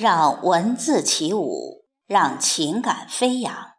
[0.00, 3.72] 让文字起舞，让情感飞扬。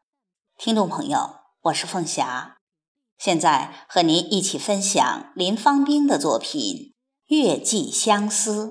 [0.56, 2.58] 听众朋友，我是凤霞，
[3.18, 6.94] 现在和您一起分享林芳兵的作品
[7.36, 8.68] 《月季相思》。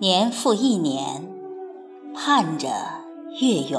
[0.00, 1.28] 年复一年，
[2.14, 2.68] 盼着
[3.38, 3.78] 月圆，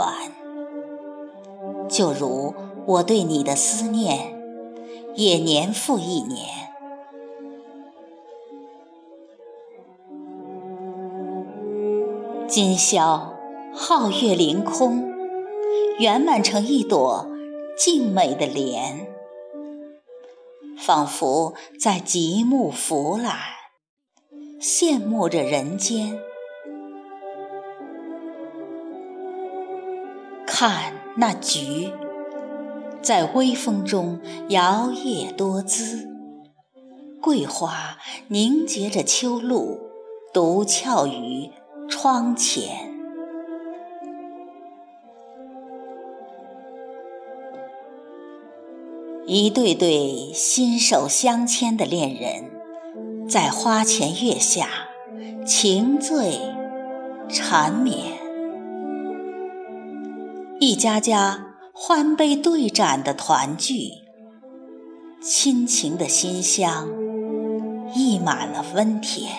[1.90, 2.54] 就如
[2.86, 4.40] 我对你的思念，
[5.16, 6.46] 也年复一年。
[12.48, 13.34] 今宵
[13.74, 15.12] 皓月凌空，
[15.98, 17.26] 圆满成一朵
[17.76, 19.08] 静美的莲，
[20.78, 23.61] 仿佛在极目俯览。
[24.62, 26.20] 羡慕着人间，
[30.46, 31.92] 看那菊
[33.02, 36.08] 在微风中摇曳多姿，
[37.20, 39.80] 桂花凝结着秋露，
[40.32, 41.50] 独俏于
[41.90, 42.92] 窗前。
[49.26, 52.51] 一对对心手相牵的恋人。
[53.32, 54.68] 在花前月下，
[55.46, 56.38] 情醉
[57.30, 58.18] 缠绵；
[60.60, 63.92] 一家家欢杯对盏的团聚，
[65.22, 66.90] 亲情的馨香
[67.96, 69.32] 溢满了温甜。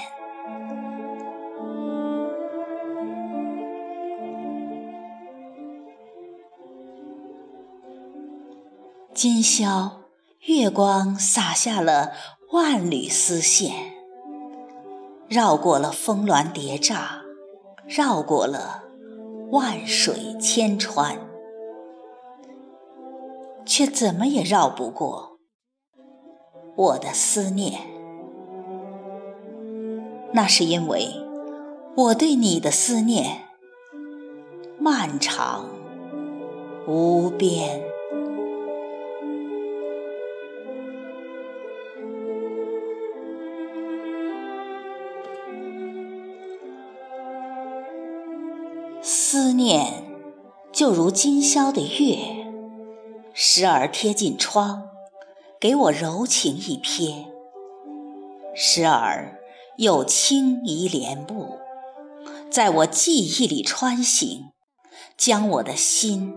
[9.13, 10.01] 今宵
[10.47, 12.13] 月光洒下了。
[12.53, 13.73] 万缕丝线，
[15.27, 17.23] 绕过了峰峦叠嶂，
[17.87, 18.85] 绕过了
[19.51, 21.17] 万水千川，
[23.65, 25.39] 却怎么也绕不过
[26.77, 27.81] 我的思念。
[30.35, 31.09] 那是因为
[31.97, 33.45] 我对你的思念
[34.79, 35.71] 漫长
[36.87, 37.92] 无边。
[49.35, 50.05] 思念
[50.75, 52.53] 就如今宵的月，
[53.33, 54.91] 时而贴近窗，
[55.59, 57.29] 给我柔情一瞥；
[58.55, 59.41] 时而
[59.79, 61.59] 又轻移帘步，
[62.51, 64.53] 在我记忆里穿行，
[65.17, 66.37] 将我的心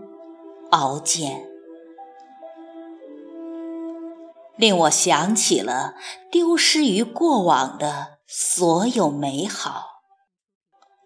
[0.70, 1.46] 熬煎，
[4.56, 5.96] 令我想起了
[6.30, 9.84] 丢失于过往的所有美好，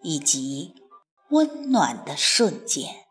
[0.01, 0.80] 以及。
[1.31, 3.05] 温暖的瞬间，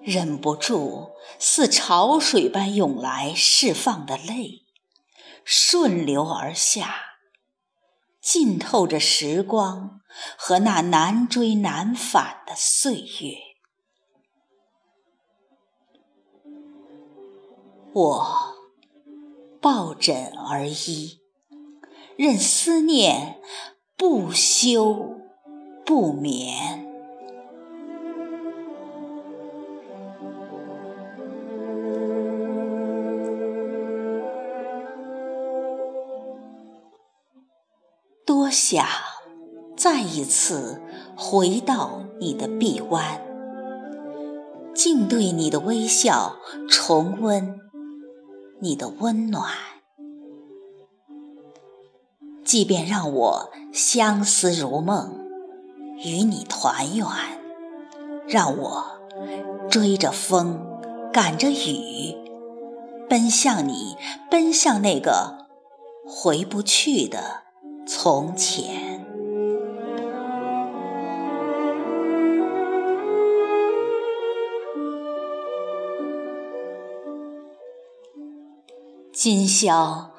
[0.00, 4.64] 忍不住似潮水般涌来释放的泪，
[5.44, 6.94] 顺流而下，
[8.22, 10.00] 浸透着时光
[10.38, 13.36] 和那难追难返的岁月。
[17.92, 18.56] 我
[19.60, 21.27] 抱枕而依。
[22.18, 23.36] 任思念
[23.96, 25.14] 不休
[25.86, 26.84] 不眠，
[38.26, 38.84] 多想
[39.76, 40.82] 再一次
[41.16, 43.22] 回到你的臂弯，
[44.74, 46.34] 静对你的微笑，
[46.68, 47.60] 重温
[48.58, 49.52] 你的温暖。
[52.48, 55.18] 即便让我相思如梦，
[55.98, 57.06] 与你团圆；
[58.26, 58.86] 让我
[59.68, 60.58] 追着风，
[61.12, 62.16] 赶着雨，
[63.06, 63.98] 奔向你，
[64.30, 65.46] 奔向那个
[66.06, 67.42] 回不去的
[67.86, 69.04] 从前。
[79.12, 80.12] 今宵。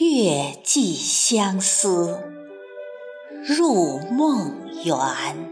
[0.00, 2.22] 月寄相思，
[3.46, 4.50] 入梦
[4.82, 5.49] 圆。